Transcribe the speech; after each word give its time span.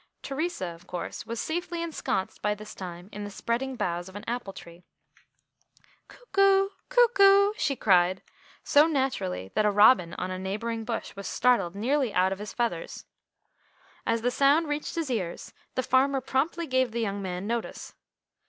Theresa, 0.23 0.65
of 0.65 0.87
course, 0.87 1.27
was 1.27 1.39
safely 1.39 1.83
ensconced 1.83 2.41
by 2.41 2.55
this 2.55 2.73
time 2.73 3.07
in 3.11 3.23
the 3.23 3.29
spreading 3.29 3.75
boughs 3.75 4.09
of 4.09 4.15
an 4.15 4.23
apple 4.25 4.51
tree. 4.51 4.81
"Cuckoo! 6.07 6.69
Cuckoo!" 6.89 7.53
she 7.55 7.75
cried, 7.75 8.23
so 8.63 8.87
naturally 8.87 9.51
that 9.53 9.63
a 9.63 9.69
robin 9.69 10.15
on 10.15 10.31
a 10.31 10.39
neighbouring 10.39 10.85
bush 10.85 11.15
was 11.15 11.27
nearly 11.43 12.07
startled 12.09 12.15
out 12.17 12.31
of 12.31 12.39
his 12.39 12.51
feathers. 12.51 13.05
As 14.03 14.23
the 14.23 14.31
sound 14.31 14.67
reached 14.67 14.95
his 14.95 15.11
ears, 15.11 15.53
the 15.75 15.83
farmer 15.83 16.19
promptly 16.19 16.65
gave 16.65 16.89
the 16.93 16.99
young 17.01 17.21
man 17.21 17.45
notice. 17.45 17.93